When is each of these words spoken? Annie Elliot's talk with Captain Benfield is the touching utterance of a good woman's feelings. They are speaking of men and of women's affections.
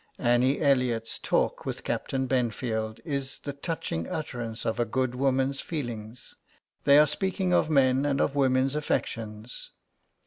Annie 0.17 0.59
Elliot's 0.59 1.19
talk 1.19 1.63
with 1.63 1.83
Captain 1.83 2.25
Benfield 2.25 2.99
is 3.05 3.37
the 3.37 3.53
touching 3.53 4.09
utterance 4.09 4.65
of 4.65 4.79
a 4.79 4.83
good 4.85 5.13
woman's 5.13 5.61
feelings. 5.61 6.33
They 6.85 6.97
are 6.97 7.05
speaking 7.05 7.53
of 7.53 7.69
men 7.69 8.03
and 8.03 8.19
of 8.19 8.33
women's 8.33 8.73
affections. 8.73 9.69